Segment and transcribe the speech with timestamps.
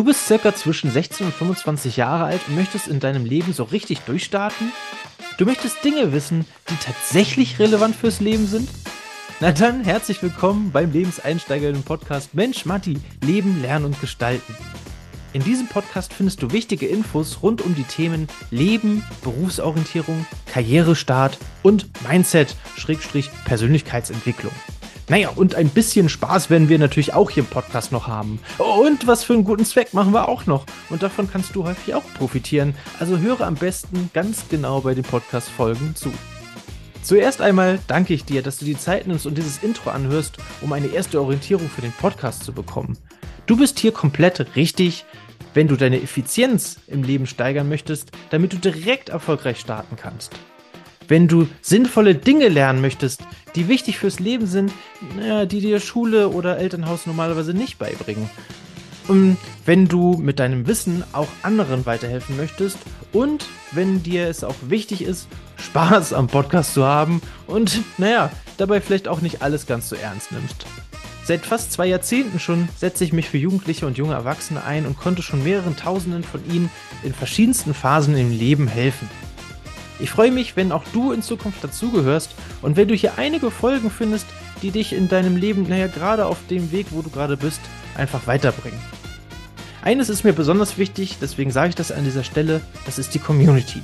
[0.00, 3.64] Du bist circa zwischen 16 und 25 Jahre alt und möchtest in deinem Leben so
[3.64, 4.72] richtig durchstarten?
[5.36, 8.70] Du möchtest Dinge wissen, die tatsächlich relevant fürs Leben sind?
[9.40, 14.56] Na dann, herzlich willkommen beim Lebenseinsteiger im Podcast Mensch, Matti, Leben, Lernen und Gestalten.
[15.34, 21.90] In diesem Podcast findest du wichtige Infos rund um die Themen Leben, Berufsorientierung, Karrierestart und
[22.08, 24.52] Mindset, Schrägstrich Persönlichkeitsentwicklung.
[25.10, 28.38] Naja, und ein bisschen Spaß werden wir natürlich auch hier im Podcast noch haben.
[28.58, 30.66] Und was für einen guten Zweck machen wir auch noch.
[30.88, 32.76] Und davon kannst du häufig auch profitieren.
[33.00, 36.12] Also höre am besten ganz genau bei den Podcast-Folgen zu.
[37.02, 40.72] Zuerst einmal danke ich dir, dass du die Zeit nimmst und dieses Intro anhörst, um
[40.72, 42.96] eine erste Orientierung für den Podcast zu bekommen.
[43.46, 45.04] Du bist hier komplett richtig,
[45.54, 50.30] wenn du deine Effizienz im Leben steigern möchtest, damit du direkt erfolgreich starten kannst.
[51.10, 53.24] Wenn du sinnvolle Dinge lernen möchtest,
[53.56, 54.70] die wichtig fürs Leben sind,
[55.50, 58.30] die dir Schule oder Elternhaus normalerweise nicht beibringen.
[59.08, 59.36] Und
[59.66, 62.78] wenn du mit deinem Wissen auch anderen weiterhelfen möchtest
[63.12, 68.80] und wenn dir es auch wichtig ist, Spaß am Podcast zu haben und naja, dabei
[68.80, 70.64] vielleicht auch nicht alles ganz so ernst nimmst.
[71.24, 74.96] Seit fast zwei Jahrzehnten schon setze ich mich für Jugendliche und junge Erwachsene ein und
[74.96, 76.70] konnte schon mehreren Tausenden von ihnen
[77.02, 79.08] in verschiedensten Phasen im Leben helfen.
[80.00, 83.90] Ich freue mich, wenn auch du in Zukunft dazugehörst und wenn du hier einige Folgen
[83.90, 84.26] findest,
[84.62, 87.60] die dich in deinem Leben, naja, gerade auf dem Weg, wo du gerade bist,
[87.96, 88.80] einfach weiterbringen.
[89.82, 93.18] Eines ist mir besonders wichtig, deswegen sage ich das an dieser Stelle, das ist die
[93.18, 93.82] Community.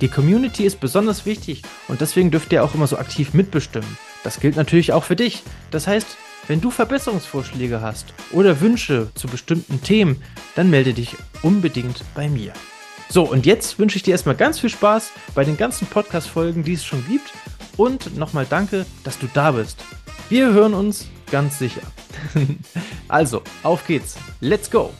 [0.00, 3.96] Die Community ist besonders wichtig und deswegen dürft ihr auch immer so aktiv mitbestimmen.
[4.22, 5.42] Das gilt natürlich auch für dich.
[5.70, 6.16] Das heißt,
[6.46, 10.22] wenn du Verbesserungsvorschläge hast oder Wünsche zu bestimmten Themen,
[10.56, 12.52] dann melde dich unbedingt bei mir.
[13.08, 16.74] So, und jetzt wünsche ich dir erstmal ganz viel Spaß bei den ganzen Podcast-Folgen, die
[16.74, 17.32] es schon gibt.
[17.76, 19.78] Und nochmal danke, dass du da bist.
[20.28, 21.82] Wir hören uns ganz sicher.
[23.08, 24.16] also, auf geht's.
[24.40, 24.92] Let's go!